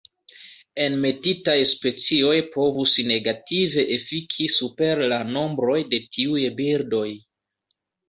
Enmetitaj 0.85 1.55
specioj 1.71 2.33
povus 2.57 2.97
negative 3.13 3.85
efiki 3.99 4.51
super 4.57 5.05
la 5.15 5.23
nombroj 5.39 5.81
de 5.95 6.05
tiuj 6.19 6.47
birdoj. 6.61 7.09